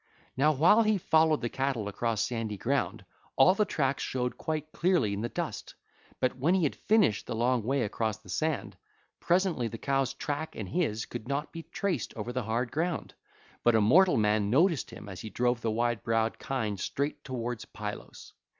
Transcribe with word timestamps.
Now 0.35 0.51
while 0.51 0.81
he 0.81 0.97
followed 0.97 1.41
the 1.41 1.47
cattle 1.49 1.87
across 1.87 2.23
sandy 2.25 2.57
ground, 2.57 3.05
all 3.35 3.53
the 3.53 3.65
tracks 3.65 4.01
showed 4.01 4.35
quite 4.35 4.71
clearly 4.71 5.13
in 5.13 5.21
the 5.21 5.29
dust; 5.29 5.75
but 6.19 6.35
when 6.35 6.55
he 6.55 6.63
had 6.63 6.75
finished 6.75 7.27
the 7.27 7.35
long 7.35 7.61
way 7.61 7.83
across 7.83 8.17
the 8.17 8.27
sand, 8.27 8.77
presently 9.19 9.67
the 9.67 9.77
cows' 9.77 10.15
track 10.15 10.55
and 10.55 10.69
his 10.69 11.03
own 11.05 11.09
could 11.11 11.27
not 11.27 11.51
be 11.53 11.61
traced 11.61 12.15
over 12.15 12.33
the 12.33 12.41
hard 12.41 12.71
ground. 12.71 13.13
But 13.63 13.75
a 13.75 13.79
mortal 13.81 14.17
man 14.17 14.49
noticed 14.49 14.89
him 14.89 15.07
as 15.07 15.21
he 15.21 15.29
drove 15.29 15.61
the 15.61 15.69
wide 15.69 16.01
browed 16.01 16.39
kine 16.39 16.77
straight 16.77 17.23
towards 17.23 17.65
Pylos. 17.65 18.33